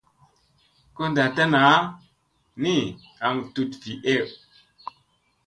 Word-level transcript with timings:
Ko 0.95 1.01
ndatta 1.11 1.43
naa 1.53 1.77
ni 2.61 2.75
aŋ 3.25 3.35
tut 3.53 3.71
vii 3.81 4.01
ey. 4.13 4.23